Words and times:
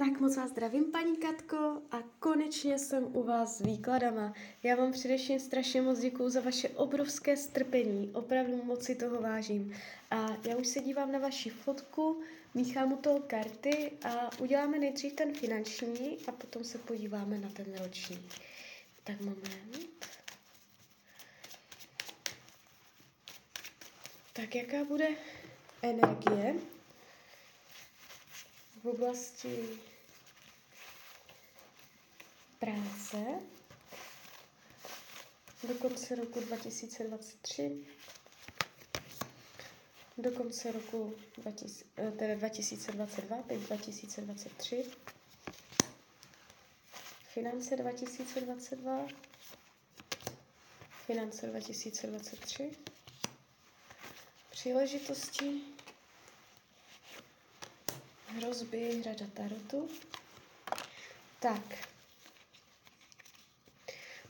Tak 0.00 0.20
moc 0.20 0.36
vás 0.36 0.50
zdravím, 0.50 0.84
paní 0.92 1.16
Katko, 1.16 1.56
a 1.90 2.02
konečně 2.18 2.78
jsem 2.78 3.16
u 3.16 3.22
vás 3.22 3.56
s 3.58 3.60
výkladama. 3.60 4.34
Já 4.62 4.76
vám 4.76 4.92
především 4.92 5.40
strašně 5.40 5.82
moc 5.82 5.98
děkuju 5.98 6.28
za 6.30 6.40
vaše 6.40 6.68
obrovské 6.68 7.36
strpení, 7.36 8.10
opravdu 8.14 8.62
moc 8.64 8.84
si 8.84 8.94
toho 8.94 9.20
vážím. 9.20 9.76
A 10.10 10.36
já 10.48 10.56
už 10.56 10.66
se 10.66 10.80
dívám 10.80 11.12
na 11.12 11.18
vaši 11.18 11.50
fotku, 11.50 12.20
míchám 12.54 12.92
u 12.92 12.96
toho 12.96 13.20
karty 13.20 13.92
a 14.04 14.30
uděláme 14.40 14.78
nejdřív 14.78 15.12
ten 15.12 15.34
finanční 15.34 16.18
a 16.28 16.32
potom 16.32 16.64
se 16.64 16.78
podíváme 16.78 17.38
na 17.38 17.48
ten 17.48 17.66
roční. 17.84 18.28
Tak 19.04 19.20
moment. 19.20 20.06
Tak 24.32 24.54
jaká 24.54 24.84
bude 24.84 25.08
energie 25.82 26.54
v 28.82 28.86
oblasti 28.86 29.58
práce. 32.60 33.40
Do 35.68 35.74
konce 35.74 36.14
roku 36.14 36.40
2023, 36.40 37.86
do 40.18 40.30
konce 40.30 40.72
roku 40.72 41.14
20, 41.38 41.86
eh, 41.96 42.10
teda 42.12 42.34
2022, 42.34 43.42
teď 43.42 43.58
2023, 43.60 44.84
finance 47.34 47.76
2022, 47.76 49.06
finance 51.06 51.46
2023, 51.46 52.70
příležitosti, 54.50 55.60
hrozby, 58.26 59.00
hrada 59.02 59.26
tarotu. 59.34 59.88
Tak, 61.40 61.89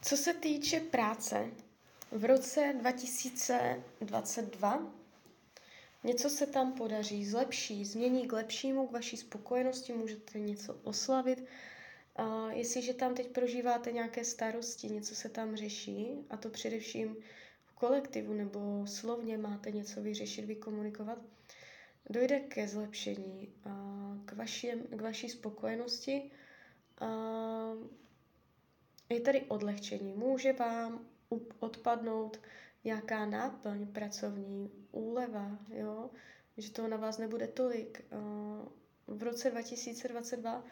co 0.03 0.17
se 0.17 0.35
týče 0.35 0.81
práce, 0.81 1.51
v 2.13 2.25
roce 2.25 2.75
2022 2.79 5.01
něco 6.05 6.31
se 6.31 6.47
tam 6.47 6.73
podaří, 6.73 7.27
zlepší, 7.27 7.85
změní 7.85 8.27
k 8.27 8.33
lepšímu, 8.33 8.87
k 8.87 8.93
vaší 8.93 9.17
spokojenosti, 9.17 9.93
můžete 9.93 10.41
něco 10.41 10.75
oslavit. 10.75 11.45
A 12.17 12.51
jestliže 12.51 12.95
tam 12.95 13.15
teď 13.15 13.29
prožíváte 13.29 13.93
nějaké 13.93 14.25
starosti, 14.25 14.89
něco 14.89 15.15
se 15.15 15.29
tam 15.29 15.57
řeší, 15.57 16.09
a 16.31 16.37
to 16.37 16.51
především 16.51 17.17
v 17.65 17.73
kolektivu 17.73 18.33
nebo 18.33 18.87
slovně 18.87 19.39
máte 19.39 19.71
něco 19.71 20.03
vyřešit, 20.03 20.45
vykomunikovat, 20.45 21.19
dojde 22.11 22.41
ke 22.41 22.69
zlepšení, 22.69 23.55
a 23.65 23.71
k, 24.25 24.33
vaši, 24.33 24.73
k 24.91 25.01
vaší 25.01 25.29
spokojenosti. 25.29 26.31
A 27.01 27.07
je 29.11 29.21
tady 29.21 29.41
odlehčení. 29.43 30.13
Může 30.13 30.53
vám 30.53 31.07
odpadnout 31.61 32.41
nějaká 32.85 33.27
náplň 33.27 33.87
pracovní, 33.87 34.71
úleva, 34.93 35.59
jo? 35.69 36.11
že 36.57 36.71
toho 36.71 36.89
na 36.89 36.97
vás 36.97 37.19
nebude 37.19 37.47
tolik. 37.49 38.05
V 39.07 39.23
roce 39.23 39.51
2022 39.51 40.65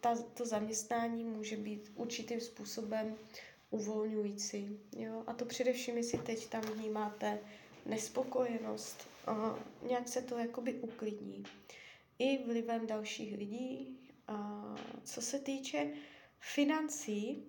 ta, 0.00 0.16
to 0.34 0.46
zaměstnání 0.46 1.24
může 1.24 1.56
být 1.56 1.92
určitým 1.94 2.40
způsobem 2.40 3.14
uvolňující. 3.70 4.80
Jo? 4.96 5.24
A 5.26 5.32
to 5.32 5.44
především, 5.44 5.96
jestli 5.96 6.18
teď 6.18 6.46
tam 6.48 6.62
vnímáte 6.62 7.38
nespokojenost, 7.86 9.08
a 9.26 9.58
nějak 9.88 10.08
se 10.08 10.22
to 10.22 10.38
jakoby 10.38 10.74
uklidní. 10.74 11.44
I 12.18 12.44
vlivem 12.44 12.86
dalších 12.86 13.38
lidí. 13.38 13.98
A 14.28 14.64
co 15.04 15.22
se 15.22 15.38
týče 15.38 15.90
financí 16.42 17.46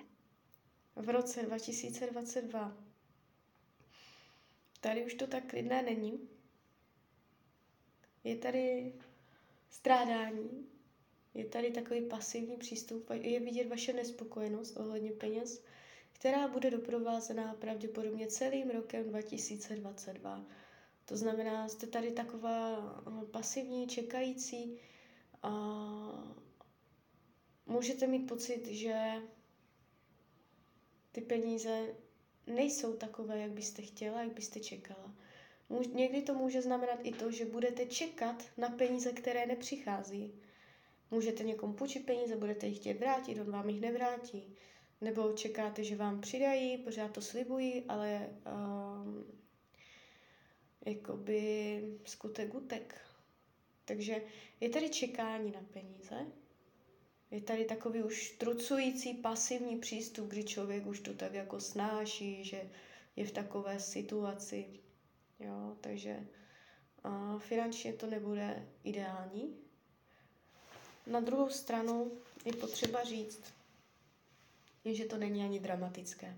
v 0.95 1.09
roce 1.09 1.43
2022. 1.43 2.77
Tady 4.81 5.05
už 5.05 5.13
to 5.13 5.27
tak 5.27 5.49
klidné 5.49 5.81
není. 5.81 6.29
Je 8.23 8.37
tady 8.37 8.93
strádání, 9.69 10.67
je 11.33 11.45
tady 11.45 11.71
takový 11.71 12.01
pasivní 12.01 12.57
přístup, 12.57 13.09
je 13.13 13.39
vidět 13.39 13.67
vaše 13.69 13.93
nespokojenost 13.93 14.77
ohledně 14.77 15.11
peněz, 15.11 15.63
která 16.11 16.47
bude 16.47 16.71
doprovázená 16.71 17.53
pravděpodobně 17.53 18.27
celým 18.27 18.69
rokem 18.69 19.09
2022. 19.09 20.45
To 21.05 21.17
znamená, 21.17 21.67
jste 21.69 21.87
tady 21.87 22.11
taková 22.11 22.81
pasivní, 23.31 23.87
čekající 23.87 24.77
a 25.43 25.51
můžete 27.65 28.07
mít 28.07 28.27
pocit, 28.27 28.67
že 28.67 28.95
ty 31.11 31.21
peníze 31.21 31.95
nejsou 32.47 32.93
takové, 32.93 33.39
jak 33.39 33.51
byste 33.51 33.81
chtěla, 33.81 34.21
jak 34.23 34.33
byste 34.33 34.59
čekala. 34.59 35.13
Někdy 35.93 36.21
to 36.21 36.33
může 36.33 36.61
znamenat 36.61 36.99
i 37.03 37.11
to, 37.11 37.31
že 37.31 37.45
budete 37.45 37.85
čekat 37.85 38.43
na 38.57 38.69
peníze, 38.69 39.11
které 39.11 39.45
nepřichází. 39.45 40.33
Můžete 41.11 41.43
někomu 41.43 41.73
půjčit 41.73 42.05
peníze, 42.05 42.35
budete 42.35 42.67
jich 42.67 42.77
chtět 42.77 42.99
vrátit, 42.99 43.39
on 43.39 43.51
vám 43.51 43.69
jich 43.69 43.81
nevrátí. 43.81 44.55
Nebo 45.01 45.33
čekáte, 45.33 45.83
že 45.83 45.95
vám 45.95 46.21
přidají, 46.21 46.77
pořád 46.77 47.11
to 47.11 47.21
slibují, 47.21 47.83
ale 47.87 48.29
um, 48.45 49.25
jakoby 50.85 51.81
skutek 52.05 52.53
utek. 52.55 53.01
Takže 53.85 54.21
je 54.59 54.69
tady 54.69 54.89
čekání 54.89 55.51
na 55.51 55.61
peníze, 55.73 56.25
je 57.33 57.41
tady 57.41 57.65
takový 57.65 58.03
už 58.03 58.31
trucující 58.37 59.13
pasivní 59.13 59.77
přístup, 59.79 60.27
kdy 60.29 60.43
člověk 60.43 60.85
už 60.85 60.99
to 60.99 61.13
tak 61.13 61.33
jako 61.33 61.59
snáší, 61.59 62.43
že 62.43 62.61
je 63.15 63.25
v 63.25 63.31
takové 63.31 63.79
situaci. 63.79 64.65
Jo, 65.39 65.77
takže 65.81 66.27
a 67.03 67.37
finančně 67.37 67.93
to 67.93 68.07
nebude 68.07 68.67
ideální. 68.83 69.55
Na 71.07 71.19
druhou 71.19 71.49
stranu 71.49 72.11
je 72.45 72.53
potřeba 72.53 73.03
říct, 73.03 73.41
že 74.85 75.05
to 75.05 75.17
není 75.17 75.43
ani 75.43 75.59
dramatické. 75.59 76.35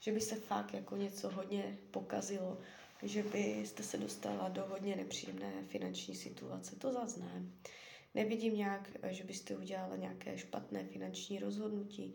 Že 0.00 0.12
by 0.12 0.20
se 0.20 0.36
fakt 0.36 0.74
jako 0.74 0.96
něco 0.96 1.30
hodně 1.30 1.78
pokazilo, 1.90 2.58
že 3.02 3.22
byste 3.22 3.82
se 3.82 3.98
dostala 3.98 4.48
do 4.48 4.66
hodně 4.66 4.96
nepříjemné 4.96 5.52
finanční 5.68 6.14
situace. 6.14 6.76
To 6.76 6.92
zazné. 6.92 7.42
Nevidím 8.14 8.56
nějak, 8.56 8.90
že 9.10 9.24
byste 9.24 9.56
udělala 9.56 9.96
nějaké 9.96 10.38
špatné 10.38 10.84
finanční 10.84 11.38
rozhodnutí, 11.38 12.14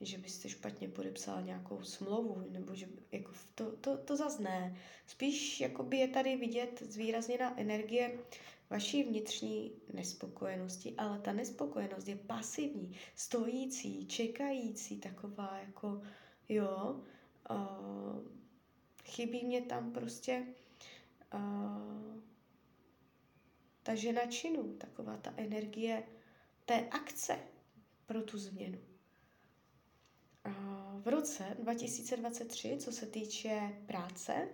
že 0.00 0.18
byste 0.18 0.48
špatně 0.48 0.88
podepsala 0.88 1.40
nějakou 1.40 1.82
smlouvu, 1.82 2.50
nebo 2.50 2.74
že 2.74 2.88
jako 3.12 3.32
to, 3.54 3.76
to, 3.76 3.96
to 3.96 4.16
zase 4.16 4.42
ne. 4.42 4.76
Spíš 5.06 5.60
jakoby 5.60 5.96
je 5.96 6.08
tady 6.08 6.36
vidět 6.36 6.82
zvýrazněná 6.82 7.60
energie 7.60 8.18
vaší 8.70 9.02
vnitřní 9.02 9.72
nespokojenosti, 9.92 10.94
ale 10.98 11.18
ta 11.18 11.32
nespokojenost 11.32 12.08
je 12.08 12.16
pasivní, 12.16 12.96
stojící, 13.14 14.06
čekající, 14.06 15.00
taková 15.00 15.58
jako, 15.66 16.02
jo, 16.48 17.00
uh, 17.50 18.26
chybí 19.04 19.44
mě 19.44 19.62
tam 19.62 19.92
prostě 19.92 20.46
uh, 21.34 22.22
ta 23.82 23.94
žena 23.94 24.26
činu, 24.26 24.74
taková 24.78 25.16
ta 25.16 25.34
energie 25.36 26.02
té 26.66 26.88
akce 26.90 27.38
pro 28.06 28.22
tu 28.22 28.38
změnu. 28.38 28.78
A 30.44 30.50
v 31.04 31.08
roce 31.08 31.56
2023, 31.58 32.76
co 32.78 32.92
se 32.92 33.06
týče 33.06 33.76
práce, 33.86 34.48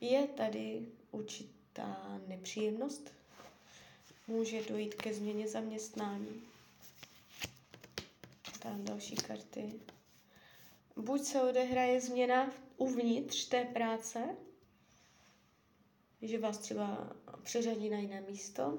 je 0.00 0.26
tady 0.26 0.86
určitá 1.10 2.20
nepříjemnost. 2.28 3.12
Může 4.26 4.62
dojít 4.62 4.94
ke 4.94 5.14
změně 5.14 5.48
zaměstnání. 5.48 6.42
Tam 8.62 8.84
další 8.84 9.16
karty. 9.16 9.72
Buď 10.96 11.22
se 11.22 11.42
odehraje 11.42 12.00
změna 12.00 12.50
uvnitř 12.76 13.48
té 13.48 13.64
práce, 13.64 14.36
že 16.22 16.38
vás 16.38 16.58
třeba 16.58 17.16
přeřadí 17.42 17.90
na 17.90 17.98
jiné 17.98 18.20
místo, 18.20 18.78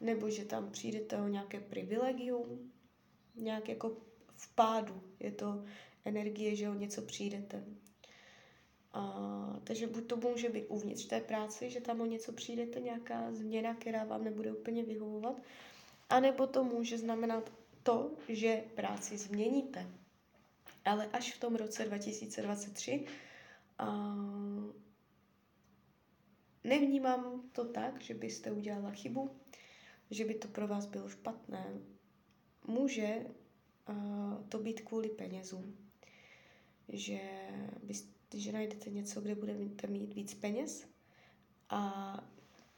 nebo 0.00 0.30
že 0.30 0.44
tam 0.44 0.70
přijdete 0.70 1.16
o 1.16 1.28
nějaké 1.28 1.60
privilegium, 1.60 2.72
nějak 3.34 3.68
jako 3.68 3.96
v 4.34 4.54
pádu. 4.54 5.02
Je 5.20 5.32
to 5.32 5.64
energie, 6.04 6.56
že 6.56 6.68
o 6.68 6.74
něco 6.74 7.02
přijdete. 7.02 7.64
A, 8.92 9.60
takže 9.64 9.86
buď 9.86 10.06
to 10.06 10.16
může 10.16 10.48
být 10.48 10.66
uvnitř 10.68 11.06
té 11.06 11.20
práce, 11.20 11.70
že 11.70 11.80
tam 11.80 12.00
o 12.00 12.06
něco 12.06 12.32
přijdete, 12.32 12.80
nějaká 12.80 13.32
změna, 13.32 13.74
která 13.74 14.04
vám 14.04 14.24
nebude 14.24 14.52
úplně 14.52 14.82
vyhovovat, 14.82 15.42
anebo 16.10 16.46
to 16.46 16.64
může 16.64 16.98
znamenat 16.98 17.52
to, 17.82 18.10
že 18.28 18.64
práci 18.74 19.18
změníte. 19.18 19.86
Ale 20.84 21.06
až 21.12 21.34
v 21.34 21.40
tom 21.40 21.56
roce 21.56 21.84
2023 21.84 23.06
a, 23.78 24.14
Nevnímám 26.68 27.50
to 27.52 27.64
tak, 27.64 28.00
že 28.02 28.14
byste 28.14 28.52
udělala 28.52 28.90
chybu. 28.90 29.30
že 30.10 30.24
by 30.24 30.34
to 30.34 30.48
pro 30.48 30.68
vás 30.68 30.86
bylo 30.86 31.08
špatné. 31.08 31.66
Může 32.66 33.26
to 34.48 34.58
být 34.58 34.80
kvůli 34.80 35.08
penězům. 35.08 35.76
Že, 36.88 37.20
byste, 37.82 38.38
že 38.38 38.52
najdete 38.52 38.90
něco, 38.90 39.20
kde 39.20 39.34
budete 39.34 39.86
mít 39.86 40.14
víc 40.14 40.34
peněz. 40.34 40.86
A 41.70 41.80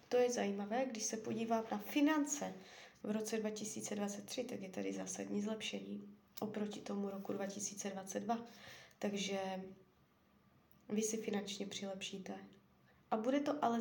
to 0.09 0.17
je 0.17 0.31
zajímavé, 0.31 0.87
když 0.87 1.05
se 1.05 1.17
podívám 1.17 1.65
na 1.71 1.79
finance 1.79 2.55
v 3.03 3.11
roce 3.11 3.39
2023, 3.39 4.45
tak 4.45 4.61
je 4.63 4.69
tady 4.69 4.93
zásadní 4.93 5.43
zlepšení 5.43 6.17
oproti 6.41 6.81
tomu 6.81 7.11
roku 7.11 7.33
2022. 7.33 8.47
Takže 8.99 9.41
vy 10.89 11.03
si 11.03 11.17
finančně 11.17 11.67
přilepšíte. 11.67 12.35
A 13.11 13.17
bude 13.17 13.41
to 13.41 13.65
ale 13.65 13.79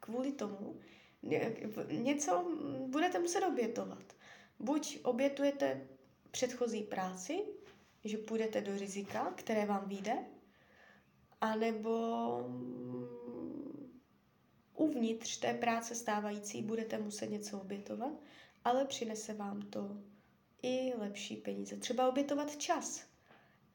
kvůli 0.00 0.32
tomu, 0.32 0.80
něco 1.90 2.44
budete 2.86 3.18
muset 3.18 3.44
obětovat. 3.46 4.02
Buď 4.58 4.98
obětujete 5.02 5.86
předchozí 6.30 6.82
práci, 6.82 7.44
že 8.04 8.18
půjdete 8.18 8.60
do 8.60 8.78
rizika, 8.78 9.32
které 9.36 9.66
vám 9.66 9.88
vyjde, 9.88 10.16
anebo 11.40 11.90
uvnitř 14.74 15.38
té 15.38 15.54
práce 15.54 15.94
stávající 15.94 16.62
budete 16.62 16.98
muset 16.98 17.26
něco 17.26 17.60
obětovat, 17.60 18.12
ale 18.64 18.84
přinese 18.84 19.34
vám 19.34 19.62
to 19.62 19.96
i 20.62 20.92
lepší 20.98 21.36
peníze. 21.36 21.76
Třeba 21.76 22.08
obětovat 22.08 22.56
čas, 22.56 23.06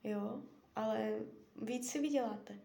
jo, 0.03 0.43
ale 0.75 1.19
víc 1.61 1.91
si 1.91 1.99
vyděláte. 1.99 2.59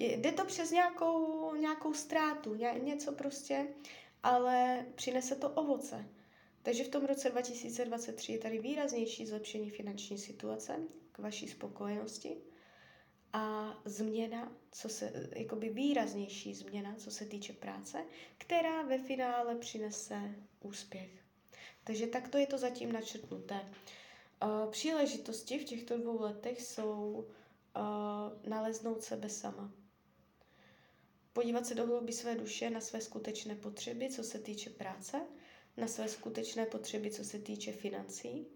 Jde 0.00 0.32
to 0.32 0.44
přes 0.44 0.70
nějakou, 0.70 1.54
nějakou 1.54 1.94
ztrátu, 1.94 2.54
ně, 2.54 2.74
něco 2.82 3.12
prostě, 3.12 3.66
ale 4.22 4.86
přinese 4.94 5.36
to 5.36 5.50
ovoce. 5.50 6.04
Takže 6.62 6.84
v 6.84 6.88
tom 6.88 7.04
roce 7.04 7.30
2023 7.30 8.32
je 8.32 8.38
tady 8.38 8.58
výraznější 8.58 9.26
zlepšení 9.26 9.70
finanční 9.70 10.18
situace 10.18 10.76
k 11.12 11.18
vaší 11.18 11.48
spokojenosti 11.48 12.36
a 13.32 13.74
změna, 13.84 14.52
co 14.72 14.88
se, 14.88 15.28
jakoby 15.36 15.68
výraznější 15.68 16.54
změna, 16.54 16.94
co 16.98 17.10
se 17.10 17.24
týče 17.26 17.52
práce, 17.52 18.04
která 18.38 18.82
ve 18.82 18.98
finále 18.98 19.54
přinese 19.54 20.34
úspěch. 20.60 21.10
Takže 21.84 22.06
takto 22.06 22.38
je 22.38 22.46
to 22.46 22.58
zatím 22.58 22.92
načrtnuté. 22.92 23.60
Uh, 24.42 24.70
příležitosti 24.70 25.58
v 25.58 25.64
těchto 25.64 25.98
dvou 25.98 26.20
letech 26.22 26.62
jsou 26.62 27.26
uh, 27.76 28.48
naleznout 28.50 29.02
sebe 29.02 29.28
sama. 29.28 29.72
Podívat 31.40 31.66
se 31.66 31.74
do 31.74 31.86
hlouby 31.86 32.12
své 32.12 32.34
duše 32.34 32.70
na 32.70 32.80
své 32.80 33.00
skutečné 33.00 33.54
potřeby, 33.54 34.10
co 34.10 34.24
se 34.24 34.38
týče 34.38 34.70
práce, 34.70 35.20
na 35.76 35.86
své 35.86 36.08
skutečné 36.08 36.66
potřeby, 36.66 37.10
co 37.10 37.24
se 37.24 37.38
týče 37.38 37.72
financí, 37.72 38.46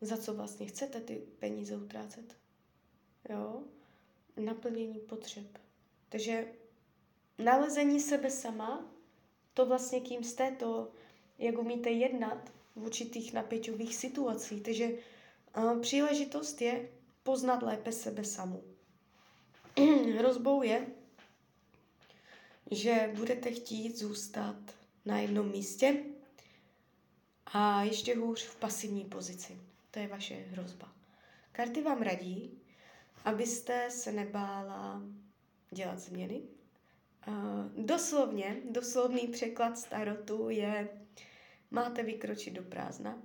za 0.00 0.16
co 0.16 0.34
vlastně 0.34 0.66
chcete 0.66 1.00
ty 1.00 1.22
peníze 1.38 1.76
utrácet. 1.76 2.36
Jo? 3.28 3.62
Naplnění 4.36 4.98
potřeb. 4.98 5.46
Takže 6.08 6.46
nalezení 7.38 8.00
sebe 8.00 8.30
sama, 8.30 8.92
to 9.54 9.66
vlastně 9.66 10.00
kým 10.00 10.24
jste, 10.24 10.50
to 10.50 10.92
jak 11.38 11.58
umíte 11.58 11.90
jednat 11.90 12.52
v 12.76 12.84
určitých 12.84 13.32
napěťových 13.32 13.96
situacích. 13.96 14.62
Takže 14.62 14.90
příležitost 15.80 16.60
je 16.60 16.88
poznat 17.22 17.62
lépe 17.62 17.92
sebe 17.92 18.24
samu. 18.24 18.62
Hrozbou 20.18 20.62
je, 20.62 20.86
že 22.70 23.10
budete 23.16 23.50
chtít 23.50 23.98
zůstat 23.98 24.56
na 25.04 25.18
jednom 25.18 25.50
místě 25.50 26.04
a 27.46 27.82
ještě 27.82 28.16
hůř 28.16 28.44
v 28.44 28.56
pasivní 28.56 29.04
pozici. 29.04 29.58
To 29.90 29.98
je 29.98 30.08
vaše 30.08 30.34
hrozba. 30.34 30.92
Karty 31.52 31.82
vám 31.82 32.02
radí, 32.02 32.58
abyste 33.24 33.90
se 33.90 34.12
nebála 34.12 35.02
dělat 35.70 35.98
změny. 35.98 36.42
Doslovně, 37.76 38.56
doslovný 38.70 39.28
překlad 39.28 39.78
starotu 39.78 40.50
je 40.50 40.88
máte 41.70 42.02
vykročit 42.02 42.54
do 42.54 42.62
prázdna, 42.62 43.22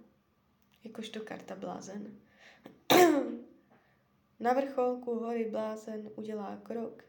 jakožto 0.83 1.19
karta 1.19 1.56
blázen. 1.56 2.19
Na 4.39 4.53
vrcholku 4.53 5.19
hory 5.19 5.45
blázen 5.45 6.09
udělá 6.15 6.59
krok 6.63 7.03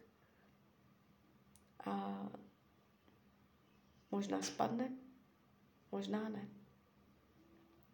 a 1.84 2.26
možná 4.10 4.42
spadne, 4.42 4.90
možná 5.92 6.28
ne. 6.28 6.48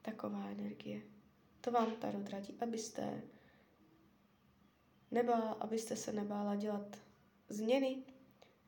Taková 0.03 0.49
energie. 0.49 1.03
To 1.61 1.71
vám 1.71 1.97
Tarot 1.97 2.29
radí, 2.29 2.55
abyste, 2.61 3.23
nebála, 5.11 5.53
abyste 5.53 5.97
se 5.97 6.13
nebála 6.13 6.57
dělat 6.57 6.97
změny, 7.49 8.03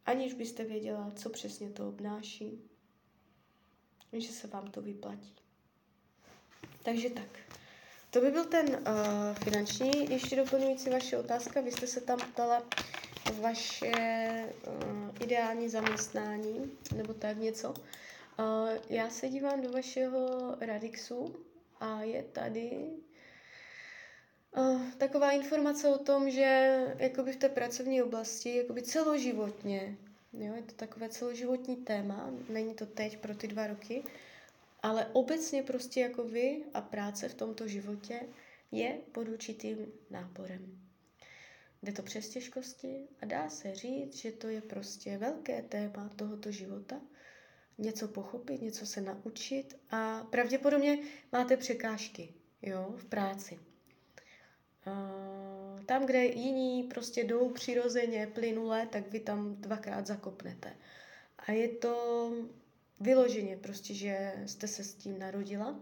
aniž 0.06 0.34
byste 0.34 0.64
věděla, 0.64 1.10
co 1.16 1.30
přesně 1.30 1.70
to 1.70 1.88
obnáší, 1.88 2.70
že 4.12 4.28
se 4.28 4.46
vám 4.46 4.70
to 4.70 4.82
vyplatí. 4.82 5.34
Takže 6.82 7.10
tak. 7.10 7.38
To 8.10 8.20
by 8.20 8.30
byl 8.30 8.44
ten 8.44 8.68
uh, 8.68 8.84
finanční, 9.44 10.10
ještě 10.10 10.36
doplňující 10.36 10.90
vaše 10.90 11.18
otázka. 11.18 11.60
Vy 11.60 11.72
jste 11.72 11.86
se 11.86 12.00
tam 12.00 12.18
ptala 12.18 12.62
vaše 13.32 13.92
uh, 14.66 15.08
ideální 15.20 15.68
zaměstnání, 15.68 16.72
nebo 16.96 17.14
tak 17.14 17.36
něco. 17.36 17.70
Uh, 17.70 17.74
já 18.88 19.10
se 19.10 19.28
dívám 19.28 19.62
do 19.62 19.72
vašeho 19.72 20.28
Radixu 20.60 21.36
a 21.80 22.02
je 22.02 22.22
tady 22.22 22.90
uh, 24.56 24.82
taková 24.98 25.30
informace 25.30 25.88
o 25.88 25.98
tom, 25.98 26.30
že 26.30 26.78
jakoby 26.98 27.32
v 27.32 27.36
té 27.36 27.48
pracovní 27.48 28.02
oblasti, 28.02 28.56
jakoby 28.56 28.82
celoživotně 28.82 29.96
Jo, 30.32 30.54
je 30.54 30.62
to 30.62 30.74
takové 30.74 31.08
celoživotní 31.08 31.76
téma, 31.76 32.30
není 32.48 32.74
to 32.74 32.86
teď 32.86 33.18
pro 33.18 33.34
ty 33.34 33.48
dva 33.48 33.66
roky, 33.66 34.02
ale 34.82 35.06
obecně 35.12 35.62
prostě 35.62 36.00
jako 36.00 36.24
vy 36.24 36.64
a 36.74 36.80
práce 36.80 37.28
v 37.28 37.34
tomto 37.34 37.68
životě 37.68 38.20
je 38.72 38.98
pod 39.12 39.28
určitým 39.28 39.92
náporem. 40.10 40.87
Jde 41.82 41.92
to 41.92 42.02
přes 42.02 42.28
těžkosti 42.28 43.08
a 43.22 43.26
dá 43.26 43.50
se 43.50 43.74
říct, 43.74 44.16
že 44.16 44.32
to 44.32 44.48
je 44.48 44.60
prostě 44.60 45.18
velké 45.18 45.62
téma 45.62 46.10
tohoto 46.16 46.50
života. 46.50 47.00
Něco 47.78 48.08
pochopit, 48.08 48.62
něco 48.62 48.86
se 48.86 49.00
naučit 49.00 49.76
a 49.90 50.24
pravděpodobně 50.30 50.98
máte 51.32 51.56
překážky 51.56 52.34
jo, 52.62 52.94
v 52.96 53.04
práci. 53.04 53.58
Tam, 55.86 56.06
kde 56.06 56.24
jiní 56.24 56.82
prostě 56.82 57.24
jdou 57.24 57.50
přirozeně, 57.50 58.26
plynule, 58.26 58.86
tak 58.86 59.10
vy 59.10 59.20
tam 59.20 59.56
dvakrát 59.56 60.06
zakopnete. 60.06 60.76
A 61.38 61.52
je 61.52 61.68
to 61.68 62.32
vyloženě 63.00 63.56
prostě, 63.56 63.94
že 63.94 64.32
jste 64.46 64.68
se 64.68 64.84
s 64.84 64.94
tím 64.94 65.18
narodila 65.18 65.80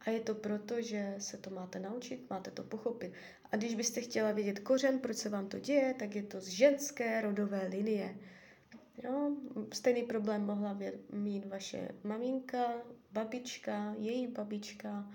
a 0.00 0.10
je 0.10 0.20
to 0.20 0.34
proto, 0.34 0.82
že 0.82 1.14
se 1.18 1.36
to 1.36 1.50
máte 1.50 1.78
naučit, 1.78 2.30
máte 2.30 2.50
to 2.50 2.62
pochopit. 2.62 3.12
A 3.52 3.56
když 3.56 3.74
byste 3.74 4.00
chtěla 4.00 4.32
vědět 4.32 4.58
kořen, 4.58 4.98
proč 4.98 5.16
se 5.16 5.28
vám 5.28 5.48
to 5.48 5.58
děje, 5.58 5.94
tak 5.94 6.14
je 6.14 6.22
to 6.22 6.40
z 6.40 6.48
ženské 6.48 7.20
rodové 7.20 7.66
linie. 7.66 8.16
Jo, 9.04 9.36
stejný 9.72 10.02
problém 10.02 10.46
mohla 10.46 10.78
mít 11.12 11.46
vaše 11.46 11.88
maminka, 12.04 12.72
babička, 13.12 13.94
její 13.98 14.26
babička, 14.26 15.06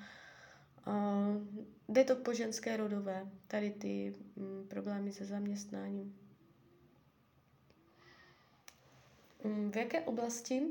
Uh, 0.87 1.43
jde 1.87 2.03
to 2.03 2.15
po 2.15 2.33
ženské 2.33 2.77
rodové, 2.77 3.31
tady 3.47 3.71
ty 3.71 4.15
um, 4.35 4.67
problémy 4.67 5.13
se 5.13 5.25
zaměstnáním. 5.25 6.17
Um, 9.43 9.71
v 9.71 9.75
jaké 9.75 10.01
oblasti 10.01 10.63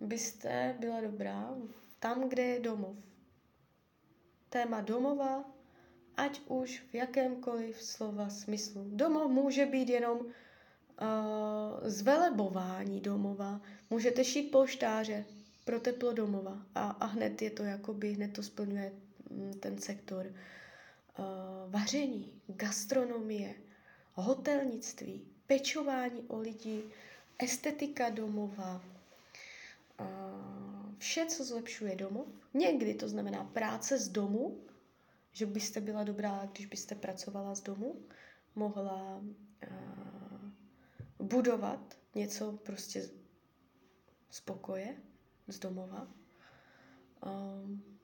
byste 0.00 0.76
byla 0.80 1.00
dobrá? 1.00 1.54
Tam, 1.98 2.28
kde 2.28 2.42
je 2.42 2.60
domov. 2.60 2.96
Téma 4.50 4.80
domova, 4.80 5.44
ať 6.18 6.40
už 6.50 6.82
v 6.90 6.94
jakémkoliv 6.94 7.82
slova 7.82 8.28
smyslu. 8.30 8.90
Domov 8.92 9.30
může 9.30 9.66
být 9.66 9.88
jenom 9.88 10.18
uh, 10.18 10.26
zvelebování 11.82 13.00
domova. 13.00 13.60
Můžete 13.90 14.24
šít 14.24 14.50
polštáře, 14.50 15.24
pro 15.64 15.80
teplo 15.80 16.12
domova. 16.12 16.58
A, 16.74 16.88
a 16.90 17.06
hned 17.06 17.42
je 17.42 17.50
to 17.50 17.62
jakoby, 17.64 18.12
hned 18.12 18.32
to 18.32 18.42
splňuje 18.42 18.92
mm, 19.30 19.52
ten 19.60 19.78
sektor 19.78 20.26
uh, 20.26 21.24
vaření, 21.70 22.32
gastronomie, 22.46 23.54
hotelnictví, 24.14 25.22
pečování 25.46 26.22
o 26.28 26.38
lidi, 26.38 26.82
estetika 27.38 28.10
domova, 28.10 28.82
uh, 30.00 30.06
vše, 30.98 31.26
co 31.26 31.44
zlepšuje 31.44 31.96
domov. 31.96 32.26
Někdy 32.54 32.94
to 32.94 33.08
znamená 33.08 33.44
práce 33.44 33.98
z 33.98 34.08
domu, 34.08 34.56
že 35.32 35.46
byste 35.46 35.80
byla 35.80 36.04
dobrá, 36.04 36.48
když 36.52 36.66
byste 36.66 36.94
pracovala 36.94 37.54
z 37.54 37.62
domu, 37.62 38.06
mohla 38.54 39.16
uh, 39.16 40.50
budovat 41.18 41.98
něco 42.14 42.52
prostě 42.52 43.10
z 44.30 44.40
pokoje, 44.40 44.96
z 45.48 45.58
domova. 45.58 46.08
Um, 47.26 47.98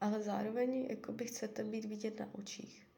ale 0.00 0.22
zároveň 0.22 0.86
jakoby 0.90 1.26
chcete 1.26 1.64
být 1.64 1.84
vidět 1.84 2.20
na 2.20 2.34
očích, 2.34 2.88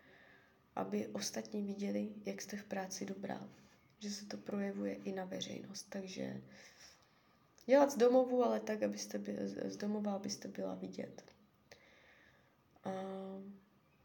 aby 0.76 1.06
ostatní 1.06 1.62
viděli, 1.62 2.12
jak 2.26 2.42
jste 2.42 2.56
v 2.56 2.64
práci 2.64 3.06
dobrá, 3.06 3.48
že 3.98 4.10
se 4.10 4.26
to 4.26 4.36
projevuje 4.36 4.94
i 4.94 5.12
na 5.12 5.24
veřejnost. 5.24 5.86
Takže 5.88 6.42
dělat 7.66 7.92
z 7.92 7.96
domovu, 7.96 8.44
ale 8.44 8.60
tak, 8.60 8.82
abyste 8.82 9.18
byli, 9.18 9.48
z 9.48 9.76
domova, 9.76 10.14
abyste 10.14 10.48
byla 10.48 10.74
vidět. 10.74 11.33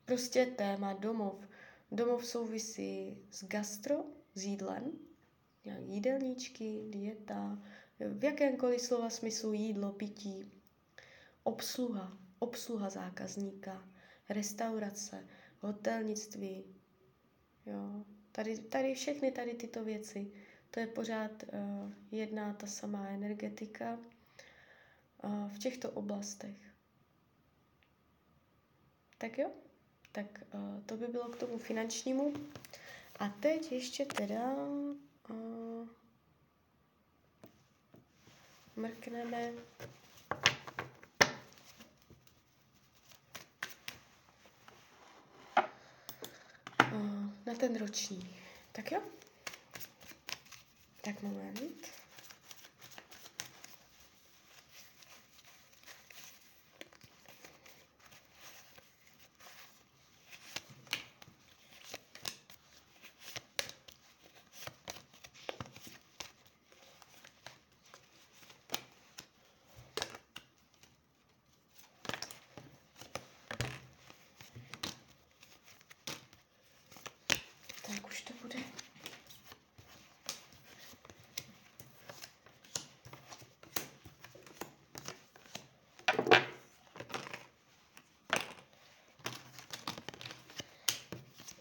Prostě 0.06 0.46
téma 0.46 0.94
domov. 0.94 1.48
Domov 1.92 2.26
souvisí 2.26 3.18
s 3.32 3.44
gastro, 3.44 4.06
s 4.36 4.44
jídlem, 4.44 4.92
jídelníčky, 5.86 6.84
dieta, 6.90 7.60
v 8.00 8.24
jakémkoliv 8.24 8.82
slova 8.82 9.10
smyslu 9.10 9.54
jídlo, 9.54 9.92
pití, 9.92 10.52
obsluha, 11.44 12.18
obsluha 12.40 12.90
zákazníka, 12.90 13.90
restaurace, 14.30 15.28
hotelnictví, 15.60 16.64
jo. 17.66 18.06
Tady, 18.32 18.58
tady 18.58 18.96
všechny 18.96 19.32
tady 19.32 19.54
tyto 19.54 19.84
věci, 19.84 20.32
to 20.72 20.80
je 20.80 20.88
pořád 20.88 21.44
uh, 21.44 21.94
jedna 22.12 22.54
ta 22.54 22.68
samá 22.68 23.08
energetika 23.10 24.00
uh, 25.24 25.50
v 25.50 25.60
těchto 25.60 25.92
oblastech. 25.92 26.69
Tak 29.20 29.38
jo, 29.38 29.52
tak 30.12 30.26
uh, 30.54 30.84
to 30.86 30.98
by 30.98 31.08
bylo 31.08 31.30
k 31.30 31.40
tomu 31.40 31.58
finančnímu. 31.58 32.34
A 33.20 33.30
teď 33.30 33.72
ještě 33.72 34.06
teda 34.06 34.54
uh, 35.30 35.88
mrkneme 38.76 39.52
na 47.46 47.56
ten 47.56 47.76
roční. 47.80 48.36
Tak 48.72 48.92
jo? 48.92 49.02
Tak 51.02 51.22
moment. 51.22 51.99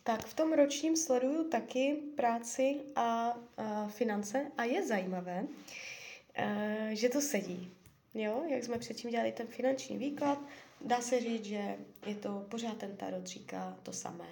Tak 0.08 0.26
v 0.26 0.34
tom 0.34 0.52
ročním 0.52 0.96
sleduju 0.96 1.48
taky 1.48 1.94
práci 2.16 2.80
a, 2.96 3.36
a 3.56 3.88
finance 3.88 4.52
a 4.56 4.64
je 4.64 4.86
zajímavé, 4.86 5.46
e, 6.34 6.90
že 6.92 7.08
to 7.08 7.20
sedí. 7.20 7.74
Jo, 8.14 8.44
jak 8.48 8.64
jsme 8.64 8.78
předtím 8.78 9.10
dělali 9.10 9.32
ten 9.32 9.46
finanční 9.46 9.98
výklad, 9.98 10.38
dá 10.80 11.00
se 11.00 11.20
říct, 11.20 11.44
že 11.44 11.76
je 12.06 12.14
to 12.14 12.46
pořád 12.50 12.76
ten 12.78 12.96
tarot 12.96 13.26
říká 13.26 13.76
to 13.82 13.92
samé, 13.92 14.28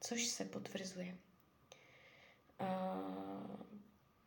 což 0.00 0.26
se 0.26 0.44
potvrzuje. 0.44 1.16
A 2.58 2.98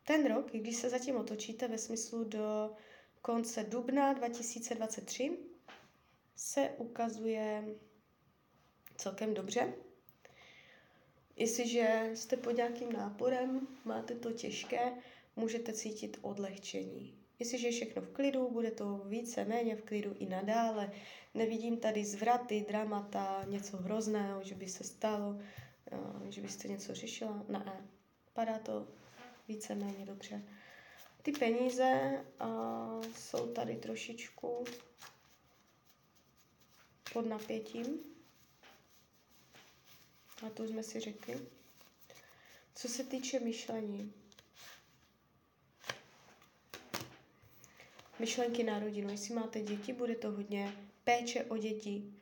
ten 0.06 0.26
rok, 0.34 0.50
když 0.52 0.76
se 0.76 0.90
zatím 0.90 1.16
otočíte 1.16 1.68
ve 1.68 1.78
smyslu 1.78 2.24
do 2.24 2.76
konce 3.22 3.64
dubna 3.64 4.12
2023, 4.12 5.38
se 6.36 6.70
ukazuje 6.78 7.64
celkem 8.96 9.34
dobře. 9.34 9.72
Jestliže 11.36 12.10
jste 12.14 12.36
pod 12.36 12.50
nějakým 12.50 12.92
náporem, 12.92 13.66
máte 13.84 14.14
to 14.14 14.32
těžké, 14.32 14.92
můžete 15.36 15.72
cítit 15.72 16.18
odlehčení. 16.22 17.14
Jestliže 17.38 17.68
je 17.68 17.72
všechno 17.72 18.02
v 18.02 18.08
klidu, 18.08 18.50
bude 18.50 18.70
to 18.70 19.02
více 19.04 19.44
méně 19.44 19.76
v 19.76 19.82
klidu 19.82 20.14
i 20.18 20.26
nadále. 20.26 20.92
Nevidím 21.34 21.76
tady 21.76 22.04
zvraty, 22.04 22.64
dramata, 22.68 23.44
něco 23.48 23.76
hrozného, 23.76 24.44
že 24.44 24.54
by 24.54 24.68
se 24.68 24.84
stalo, 24.84 25.38
že 26.28 26.40
byste 26.40 26.68
něco 26.68 26.94
řešila. 26.94 27.44
Ne, 27.48 27.88
padá 28.32 28.58
to 28.58 28.88
více 29.48 29.74
méně 29.74 30.06
dobře. 30.06 30.42
Ty 31.22 31.32
peníze 31.32 32.20
uh, 32.42 33.04
jsou 33.16 33.46
tady 33.46 33.76
trošičku 33.76 34.64
pod 37.12 37.26
napětím. 37.26 38.11
A 40.46 40.50
to 40.50 40.64
jsme 40.64 40.82
si 40.82 41.00
řekli. 41.00 41.40
Co 42.74 42.88
se 42.88 43.04
týče 43.04 43.40
myšlení. 43.40 44.12
Myšlenky 48.18 48.62
na 48.64 48.78
rodinu. 48.78 49.10
Jestli 49.10 49.34
máte 49.34 49.60
děti, 49.62 49.92
bude 49.92 50.14
to 50.14 50.30
hodně 50.30 50.72
péče 51.04 51.44
o 51.44 51.56
děti, 51.56 52.12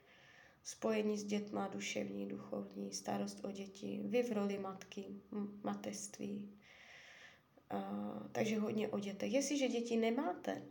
spojení 0.64 1.18
s 1.18 1.24
dětma, 1.24 1.68
duševní, 1.68 2.28
duchovní, 2.28 2.92
starost 2.92 3.44
o 3.44 3.50
děti, 3.50 4.00
vy 4.04 4.22
v 4.22 4.32
roli 4.32 4.58
matky, 4.58 5.04
mateřství. 5.62 6.56
Uh, 7.74 8.26
takže 8.32 8.58
hodně 8.58 8.88
o 8.88 8.98
dětech. 8.98 9.32
Jestliže 9.32 9.68
děti 9.68 9.96
nemáte, 9.96 10.62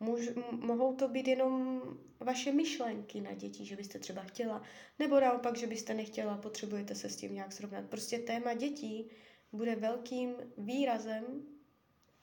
Můž, 0.00 0.28
mohou 0.50 0.94
to 0.94 1.08
být 1.08 1.28
jenom 1.28 1.82
vaše 2.20 2.52
myšlenky 2.52 3.20
na 3.20 3.34
děti, 3.34 3.64
že 3.64 3.76
byste 3.76 3.98
třeba 3.98 4.22
chtěla, 4.22 4.62
nebo 4.98 5.20
naopak, 5.20 5.56
že 5.56 5.66
byste 5.66 5.94
nechtěla, 5.94 6.36
potřebujete 6.38 6.94
se 6.94 7.08
s 7.08 7.16
tím 7.16 7.34
nějak 7.34 7.52
srovnat. 7.52 7.84
Prostě 7.84 8.18
téma 8.18 8.54
dětí 8.54 9.10
bude 9.52 9.76
velkým 9.76 10.34
výrazem 10.58 11.24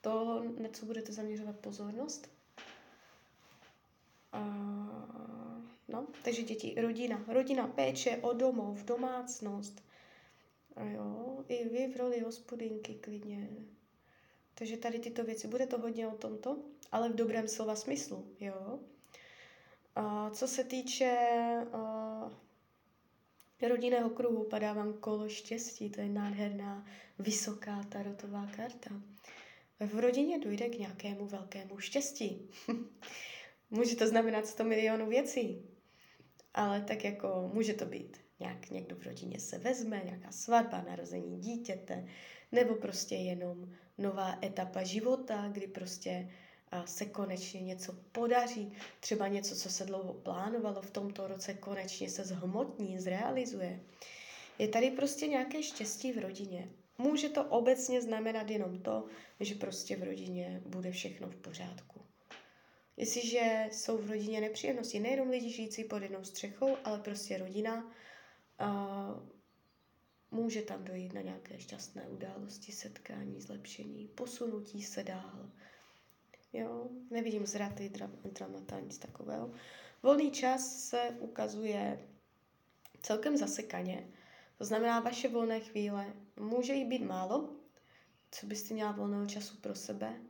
toho, 0.02 0.44
na 0.44 0.70
co 0.70 0.86
budete 0.86 1.14
zaměřovat 1.14 1.60
pozornost. 1.60 2.30
A, 4.32 4.40
no, 5.88 6.08
takže 6.24 6.44
děti, 6.44 6.76
rodina, 6.82 7.26
rodina, 7.28 7.68
péče 7.68 8.18
o 8.18 8.34
domov, 8.34 8.84
domácnost. 8.84 9.84
A 10.76 10.84
jo, 10.84 11.38
i 11.48 11.70
vy 11.70 11.88
v 11.88 11.98
roli 11.98 12.20
hospodinky 12.20 12.94
klidně. 12.94 13.50
Takže 14.56 14.78
tady 14.78 15.00
tyto 15.00 15.24
věci, 15.24 15.48
bude 15.48 15.68
to 15.68 15.78
hodně 15.78 16.08
o 16.08 16.18
tomto 16.18 16.58
ale 16.94 17.10
v 17.10 17.16
dobrém 17.16 17.48
slova 17.48 17.76
smyslu, 17.76 18.28
jo. 18.40 18.80
A 19.96 20.30
co 20.30 20.48
se 20.48 20.64
týče 20.64 21.18
uh, 21.74 22.32
rodinného 23.70 24.10
kruhu, 24.10 24.44
padá 24.44 24.74
vám 24.74 24.94
kolo 24.94 25.30
štěstí, 25.30 25.90
to 25.90 26.02
je 26.02 26.10
nádherná, 26.10 26.86
vysoká 27.20 27.84
tarotová 27.84 28.48
karta. 28.56 28.90
V 29.80 30.00
rodině 30.00 30.40
dojde 30.40 30.70
k 30.70 30.80
nějakému 30.80 31.28
velkému 31.28 31.80
štěstí. 31.80 32.50
může 33.70 33.96
to 33.96 34.08
znamenat 34.08 34.48
100 34.48 34.64
milionů 34.64 35.10
věcí, 35.10 35.70
ale 36.54 36.82
tak 36.82 37.04
jako 37.04 37.52
může 37.54 37.74
to 37.74 37.86
být 37.86 38.18
nějak 38.40 38.70
někdo 38.70 38.96
v 38.96 39.04
rodině 39.04 39.40
se 39.40 39.58
vezme, 39.58 40.02
nějaká 40.06 40.32
svatba, 40.32 40.82
narození 40.82 41.40
dítěte, 41.40 42.08
nebo 42.52 42.76
prostě 42.76 43.16
jenom 43.16 43.74
nová 43.98 44.38
etapa 44.44 44.84
života, 44.84 45.50
kdy 45.52 45.68
prostě 45.68 46.30
se 46.86 47.06
konečně 47.06 47.62
něco 47.62 47.94
podaří, 48.12 48.74
třeba 49.00 49.28
něco, 49.28 49.56
co 49.56 49.70
se 49.70 49.86
dlouho 49.86 50.14
plánovalo 50.14 50.82
v 50.82 50.92
tomto 50.92 51.28
roce, 51.28 51.54
konečně 51.54 52.10
se 52.10 52.24
zhmotní, 52.24 53.00
zrealizuje. 53.00 53.80
Je 54.60 54.68
tady 54.68 54.92
prostě 54.92 55.28
nějaké 55.28 55.64
štěstí 55.64 56.12
v 56.12 56.18
rodině. 56.18 56.70
Může 56.98 57.30
to 57.30 57.44
obecně 57.44 58.02
znamenat 58.02 58.50
jenom 58.50 58.80
to, 58.80 59.06
že 59.40 59.56
prostě 59.56 59.96
v 59.96 60.04
rodině 60.04 60.62
bude 60.66 60.92
všechno 60.92 61.30
v 61.30 61.36
pořádku. 61.36 62.02
Jestliže 62.98 63.68
jsou 63.72 63.98
v 63.98 64.10
rodině 64.10 64.42
nepříjemnosti, 64.42 65.00
nejenom 65.00 65.30
lidi 65.30 65.50
žijící 65.50 65.84
pod 65.84 66.02
jednou 66.02 66.24
střechou, 66.24 66.78
ale 66.84 67.00
prostě 67.00 67.38
rodina, 67.38 67.92
může 70.34 70.62
tam 70.62 70.84
dojít 70.84 71.14
na 71.14 71.22
nějaké 71.22 71.60
šťastné 71.60 72.04
události, 72.04 72.72
setkání, 72.72 73.42
zlepšení, 73.42 74.08
posunutí 74.08 74.84
se 74.84 75.04
dál, 75.04 75.50
Jo, 76.54 76.88
nevidím 77.10 77.46
zraty, 77.46 77.92
dramata, 78.24 78.80
nic 78.80 78.98
takového. 78.98 79.52
Volný 80.04 80.32
čas 80.32 80.90
se 80.90 81.16
ukazuje 81.20 82.08
celkem 83.02 83.38
zasekaně. 83.38 84.08
To 84.58 84.66
znamená, 84.66 85.00
vaše 85.00 85.30
volné 85.30 85.60
chvíle 85.60 86.14
může 86.40 86.74
jí 86.74 86.86
být 86.86 87.06
málo, 87.06 87.50
co 88.32 88.46
byste 88.46 88.74
měla 88.74 88.92
volného 88.92 89.26
času 89.26 89.58
pro 89.58 89.76
sebe, 89.76 90.22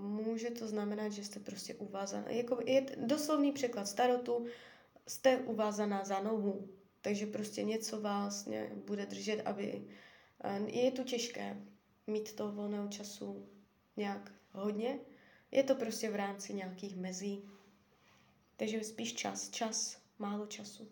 může 0.00 0.50
to 0.50 0.68
znamenat, 0.68 1.08
že 1.08 1.24
jste 1.24 1.40
prostě 1.40 1.74
uvázaná. 1.74 2.30
Jako 2.30 2.58
je 2.66 2.86
doslovný 2.96 3.52
překlad 3.52 3.88
starotu, 3.88 4.46
jste 5.06 5.36
uvázaná 5.36 6.04
za 6.04 6.20
nohu. 6.20 6.68
Takže 7.06 7.26
prostě 7.26 7.62
něco 7.62 8.00
vás 8.00 8.46
ne, 8.46 8.70
bude 8.86 9.06
držet, 9.06 9.42
aby... 9.44 9.84
Je 10.66 10.90
tu 10.90 11.04
těžké 11.04 11.56
mít 12.06 12.32
toho 12.32 12.52
volného 12.52 12.88
času 12.88 13.48
nějak 13.96 14.32
hodně. 14.52 14.98
Je 15.50 15.62
to 15.62 15.74
prostě 15.74 16.10
v 16.10 16.14
rámci 16.14 16.54
nějakých 16.54 16.96
mezí. 16.96 17.42
Takže 18.56 18.84
spíš 18.84 19.14
čas, 19.14 19.50
čas, 19.50 19.98
málo 20.18 20.46
času 20.46 20.88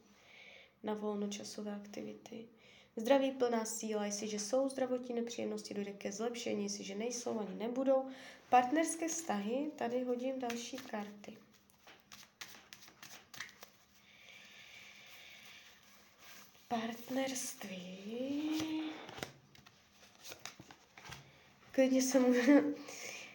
na 0.82 0.94
volnočasové 0.94 1.74
aktivity. 1.74 2.48
Zdraví 2.96 3.30
plná 3.30 3.64
síla, 3.64 4.06
jestliže 4.06 4.38
jsou 4.38 4.68
zdravotní 4.68 5.14
nepříjemnosti, 5.14 5.74
dojde 5.74 5.92
ke 5.92 6.12
zlepšení, 6.12 6.62
jestliže 6.62 6.94
nejsou 6.94 7.40
ani 7.40 7.54
nebudou. 7.54 8.06
Partnerské 8.50 9.08
vztahy, 9.08 9.70
tady 9.76 10.04
hodím 10.04 10.38
další 10.38 10.76
karty. 10.76 11.36
Partnerství. 16.80 18.60
Klidně 21.70 22.02
se 22.02 22.20
můžu... 22.20 22.52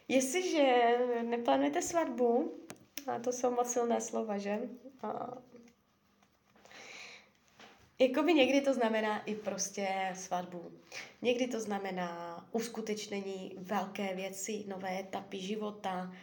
Jestliže 0.08 0.98
neplánujete 1.24 1.82
svatbu, 1.82 2.54
a 3.08 3.20
to 3.20 3.32
jsou 3.32 3.52
moc 3.52 3.72
silné 3.72 4.02
slova, 4.02 4.38
že? 4.38 4.60
A 5.02 5.38
Jakoby 8.00 8.34
někdy 8.34 8.62
to 8.62 8.74
znamená 8.74 9.24
i 9.24 9.36
prostě 9.36 10.14
svatbu. 10.16 10.72
Někdy 11.22 11.48
to 11.48 11.60
znamená 11.60 12.46
uskutečnění 12.52 13.56
velké 13.58 14.16
věci, 14.16 14.64
nové 14.68 15.00
etapy 15.00 15.42
života, 15.42 16.14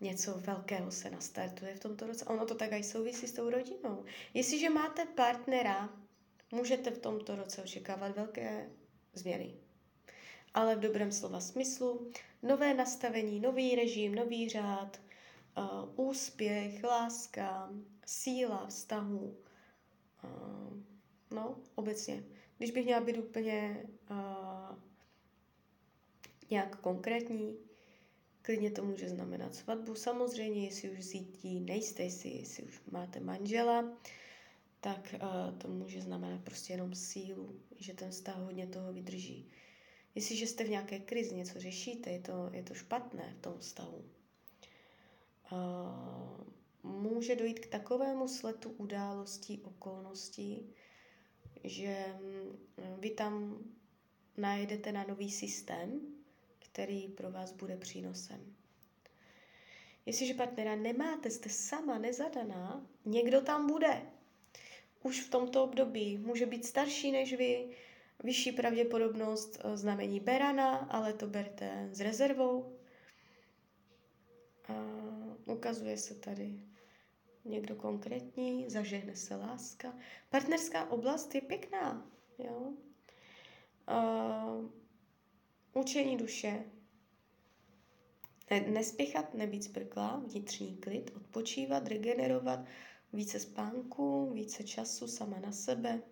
něco 0.00 0.34
velkého 0.34 0.90
se 0.90 1.10
nastartuje 1.10 1.74
v 1.74 1.80
tomto 1.80 2.06
roce. 2.06 2.24
Ono 2.24 2.46
to 2.46 2.54
tak 2.54 2.72
i 2.72 2.84
souvisí 2.84 3.26
s 3.26 3.32
tou 3.32 3.50
rodinou. 3.50 4.04
Jestliže 4.34 4.70
máte 4.70 5.04
partnera, 5.04 5.88
můžete 6.52 6.90
v 6.90 6.98
tomto 6.98 7.36
roce 7.36 7.62
očekávat 7.62 8.16
velké 8.16 8.70
změny. 9.12 9.54
Ale 10.54 10.76
v 10.76 10.80
dobrém 10.80 11.12
slova 11.12 11.40
smyslu, 11.40 12.10
nové 12.42 12.74
nastavení, 12.74 13.40
nový 13.40 13.76
režim, 13.76 14.14
nový 14.14 14.48
řád, 14.48 15.00
uh, 15.58 16.06
úspěch, 16.08 16.84
láska, 16.84 17.70
síla 18.06 18.66
vztahu, 18.66 19.36
uh, 20.24 20.82
No, 21.30 21.56
obecně. 21.74 22.24
Když 22.58 22.70
bych 22.70 22.84
měla 22.84 23.00
být 23.00 23.18
úplně 23.18 23.86
uh, 24.10 24.76
nějak 26.50 26.80
konkrétní, 26.80 27.56
klidně 28.42 28.70
to 28.70 28.84
může 28.84 29.08
znamenat 29.08 29.54
svatbu. 29.54 29.94
Samozřejmě, 29.94 30.64
jestli 30.64 30.90
už 30.90 31.04
zítí 31.04 31.60
nejste 31.60 32.10
si, 32.10 32.28
jestli 32.28 32.62
už 32.62 32.80
máte 32.90 33.20
manžela, 33.20 33.98
tak 34.86 35.14
uh, 35.14 35.58
to 35.58 35.68
může 35.68 36.00
znamenat 36.00 36.40
prostě 36.44 36.72
jenom 36.72 36.94
sílu, 36.94 37.60
že 37.78 37.94
ten 37.94 38.10
vztah 38.10 38.36
hodně 38.36 38.66
toho 38.66 38.92
vydrží. 38.92 39.50
Jestliže 40.14 40.46
jste 40.46 40.64
v 40.64 40.70
nějaké 40.70 40.98
krizi, 40.98 41.34
něco 41.34 41.60
řešíte, 41.60 42.10
je 42.10 42.20
to, 42.20 42.50
je 42.52 42.62
to 42.62 42.74
špatné 42.74 43.34
v 43.38 43.42
tom 43.42 43.58
vztahu. 43.58 44.04
Uh, 45.52 46.46
může 46.82 47.36
dojít 47.36 47.58
k 47.58 47.66
takovému 47.66 48.28
sletu 48.28 48.70
událostí, 48.70 49.60
okolností, 49.60 50.74
že 51.64 52.04
mm, 52.20 52.56
vy 52.98 53.10
tam 53.10 53.58
najedete 54.36 54.92
na 54.92 55.04
nový 55.08 55.30
systém, 55.30 56.00
který 56.58 57.08
pro 57.08 57.30
vás 57.30 57.52
bude 57.52 57.76
přínosem. 57.76 58.54
Jestliže 60.06 60.34
partnera 60.34 60.76
nemáte, 60.76 61.30
jste 61.30 61.48
sama 61.48 61.98
nezadaná, 61.98 62.86
někdo 63.04 63.40
tam 63.40 63.66
bude. 63.66 64.15
Už 65.06 65.20
v 65.20 65.30
tomto 65.30 65.64
období 65.64 66.18
může 66.18 66.46
být 66.46 66.66
starší 66.66 67.12
než 67.12 67.32
vy, 67.32 67.68
vyšší 68.24 68.52
pravděpodobnost 68.52 69.60
eh, 69.60 69.76
znamení 69.76 70.20
berana, 70.20 70.76
ale 70.76 71.12
to 71.12 71.26
berte 71.26 71.88
s 71.92 72.00
rezervou. 72.00 72.78
A 74.68 74.72
ukazuje 75.44 75.96
se 75.98 76.14
tady 76.14 76.60
někdo 77.44 77.76
konkrétní, 77.76 78.70
zažehne 78.70 79.16
se 79.16 79.36
láska. 79.36 79.98
Partnerská 80.30 80.90
oblast 80.90 81.34
je 81.34 81.40
pěkná, 81.40 82.10
jo. 82.38 82.72
Uh, 83.88 84.70
učení 85.74 86.16
duše. 86.16 86.64
Ne, 88.50 88.60
nespěchat, 88.60 89.34
nebýt 89.34 89.62
zbrklá, 89.62 90.22
vnitřní 90.26 90.76
klid, 90.76 91.10
odpočívat, 91.16 91.88
regenerovat, 91.88 92.60
více 93.12 93.40
spánku, 93.40 94.30
více 94.30 94.64
času 94.64 95.08
sama 95.08 95.40
na 95.40 95.52
sebe. 95.52 96.02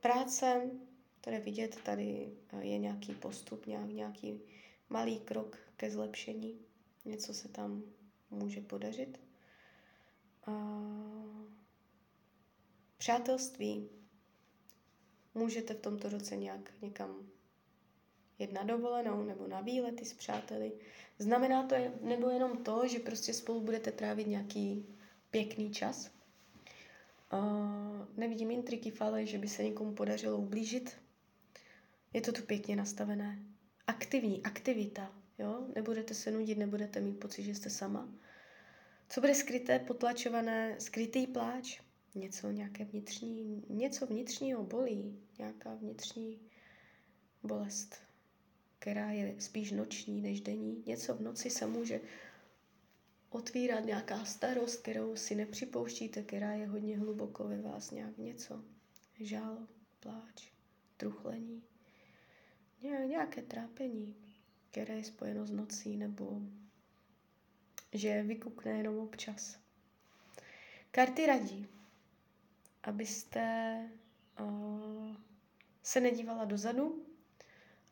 Práce, 0.00 0.70
které 1.20 1.40
vidět, 1.40 1.78
tady 1.82 2.32
je 2.60 2.78
nějaký 2.78 3.14
postup, 3.14 3.66
nějak, 3.66 3.90
nějaký 3.90 4.40
malý 4.88 5.20
krok 5.20 5.56
ke 5.76 5.90
zlepšení 5.90 6.68
něco 7.08 7.34
se 7.34 7.48
tam 7.48 7.82
může 8.30 8.60
podařit. 8.60 9.20
Přátelství. 12.98 13.88
Můžete 15.34 15.74
v 15.74 15.80
tomto 15.80 16.08
roce 16.08 16.36
nějak 16.36 16.80
někam 16.82 17.30
jet 18.38 18.52
na 18.52 18.62
dovolenou 18.62 19.24
nebo 19.24 19.46
na 19.46 19.60
výlety 19.60 20.04
s 20.04 20.14
přáteli. 20.14 20.72
Znamená 21.18 21.62
to 21.66 21.74
nebo 22.02 22.30
jenom 22.30 22.64
to, 22.64 22.88
že 22.88 22.98
prostě 22.98 23.34
spolu 23.34 23.60
budete 23.60 23.92
trávit 23.92 24.26
nějaký 24.26 24.86
pěkný 25.30 25.70
čas. 25.70 26.10
Uh, 27.32 28.06
nevidím 28.16 28.50
intriky 28.50 28.90
fale, 28.90 29.26
že 29.26 29.38
by 29.38 29.48
se 29.48 29.64
někomu 29.64 29.94
podařilo 29.94 30.38
ublížit. 30.38 30.96
Je 32.12 32.20
to 32.20 32.32
tu 32.32 32.42
pěkně 32.42 32.76
nastavené. 32.76 33.38
Aktivní, 33.86 34.42
aktivita, 34.42 35.12
Jo? 35.38 35.66
Nebudete 35.74 36.14
se 36.14 36.30
nudit, 36.30 36.58
nebudete 36.58 37.00
mít 37.00 37.20
pocit, 37.20 37.42
že 37.42 37.54
jste 37.54 37.70
sama. 37.70 38.08
Co 39.08 39.20
bude 39.20 39.34
skryté, 39.34 39.78
potlačované, 39.78 40.80
skrytý 40.80 41.26
pláč, 41.26 41.80
něco, 42.14 42.50
nějaké 42.50 42.84
vnitřní, 42.84 43.64
něco 43.68 44.06
vnitřního 44.06 44.64
bolí, 44.64 45.20
nějaká 45.38 45.74
vnitřní 45.74 46.40
bolest, 47.42 47.96
která 48.78 49.10
je 49.10 49.34
spíš 49.38 49.72
noční 49.72 50.22
než 50.22 50.40
denní. 50.40 50.82
Něco 50.86 51.14
v 51.14 51.20
noci 51.20 51.50
se 51.50 51.66
může 51.66 52.00
otvírat 53.30 53.84
nějaká 53.84 54.24
starost, 54.24 54.82
kterou 54.82 55.16
si 55.16 55.34
nepřipouštíte, 55.34 56.22
která 56.22 56.52
je 56.52 56.66
hodně 56.66 56.98
hluboko 56.98 57.48
ve 57.48 57.62
vás, 57.62 57.90
nějak 57.90 58.18
něco. 58.18 58.64
Žal, 59.20 59.66
pláč, 60.00 60.52
truchlení, 60.96 61.62
nějaké 62.82 63.42
trápení 63.42 64.14
které 64.70 64.94
je 64.94 65.04
spojeno 65.04 65.46
s 65.46 65.50
nocí, 65.50 65.96
nebo 65.96 66.40
že 67.92 68.22
vykukne 68.22 68.70
jenom 68.70 68.98
občas. 68.98 69.58
Karty 70.90 71.26
radí, 71.26 71.68
abyste 72.82 73.76
uh, 74.40 75.16
se 75.82 76.00
nedívala 76.00 76.44
dozadu, 76.44 77.06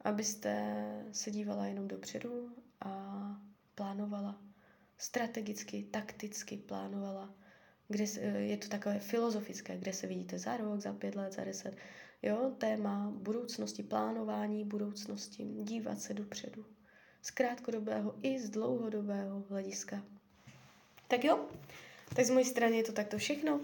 abyste 0.00 0.76
se 1.12 1.30
dívala 1.30 1.66
jenom 1.66 1.88
dopředu 1.88 2.50
a 2.80 3.26
plánovala 3.74 4.40
strategicky, 4.98 5.82
takticky 5.90 6.56
plánovala, 6.56 7.34
kde 7.88 8.04
je 8.38 8.56
to 8.56 8.68
takové 8.68 8.98
filozofické, 8.98 9.76
kde 9.76 9.92
se 9.92 10.06
vidíte 10.06 10.38
za 10.38 10.56
rok, 10.56 10.80
za 10.80 10.92
pět 10.92 11.14
let, 11.14 11.32
za 11.32 11.44
deset. 11.44 11.76
Jo, 12.22 12.52
téma 12.58 13.12
budoucnosti, 13.14 13.82
plánování 13.82 14.64
budoucnosti, 14.64 15.44
dívat 15.44 16.00
se 16.00 16.14
dopředu. 16.14 16.64
Z 17.22 17.30
krátkodobého 17.30 18.14
i 18.22 18.40
z 18.40 18.50
dlouhodobého 18.50 19.44
hlediska. 19.48 20.02
Tak 21.08 21.24
jo, 21.24 21.46
tak 22.16 22.24
z 22.24 22.30
mojí 22.30 22.44
strany 22.44 22.76
je 22.76 22.84
to 22.84 22.92
takto 22.92 23.18
všechno. 23.18 23.60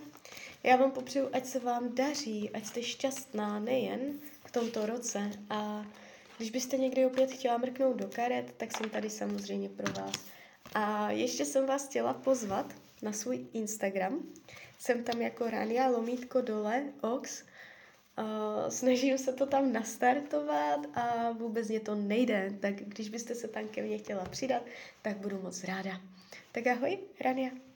Já 0.62 0.76
vám 0.76 0.90
popřeju, 0.90 1.28
ať 1.32 1.46
se 1.46 1.58
vám 1.58 1.94
daří, 1.94 2.50
ať 2.50 2.66
jste 2.66 2.82
šťastná 2.82 3.58
nejen 3.60 4.00
v 4.46 4.52
tomto 4.52 4.86
roce 4.86 5.30
a 5.50 5.86
když 6.42 6.50
byste 6.50 6.78
někdy 6.78 7.06
opět 7.06 7.30
chtěla 7.30 7.58
mrknout 7.58 7.96
do 7.96 8.08
karet, 8.08 8.54
tak 8.56 8.76
jsem 8.76 8.90
tady 8.90 9.10
samozřejmě 9.10 9.68
pro 9.68 9.92
vás. 9.92 10.12
A 10.74 11.10
ještě 11.10 11.44
jsem 11.44 11.66
vás 11.66 11.88
chtěla 11.88 12.14
pozvat 12.14 12.74
na 13.02 13.12
svůj 13.12 13.46
Instagram. 13.52 14.22
Jsem 14.78 15.04
tam 15.04 15.22
jako 15.22 15.50
Rania 15.50 15.88
Lomítko 15.88 16.40
dole, 16.40 16.84
Ox, 17.00 17.44
Uh, 18.18 18.68
snažím 18.68 19.18
se 19.18 19.32
to 19.32 19.46
tam 19.46 19.72
nastartovat 19.72 20.80
a 20.94 21.30
vůbec 21.30 21.68
mě 21.68 21.80
to 21.80 21.94
nejde, 21.94 22.58
tak 22.60 22.74
když 22.74 23.08
byste 23.08 23.34
se 23.34 23.48
tam 23.48 23.68
ke 23.68 23.82
mně 23.82 23.98
chtěla 23.98 24.24
přidat, 24.24 24.62
tak 25.02 25.16
budu 25.16 25.42
moc 25.42 25.64
ráda. 25.64 26.00
Tak 26.52 26.66
ahoj, 26.66 26.98
Rania. 27.20 27.71